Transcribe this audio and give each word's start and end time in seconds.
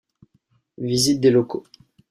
Visite 0.79 1.19
des 1.21 1.29
locaux. 1.29 1.63